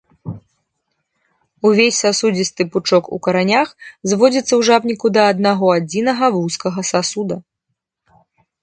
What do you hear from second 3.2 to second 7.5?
каранях зводзіцца ў жабніку да аднаго-адзінага вузкага сасуда.